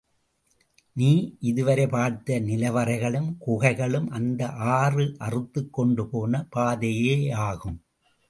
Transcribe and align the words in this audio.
நீ 0.93 1.37
இதுவரை 1.39 1.87
பார்த்த 1.87 2.39
நிலவறைகளும், 2.39 3.35
குகைகளும் 3.47 4.07
அந்த 4.07 4.49
ஆறு 4.49 5.15
அறுத்துக் 5.19 5.73
கொண்டுபோன 5.73 6.47
பாதையேயாகும். 6.55 7.77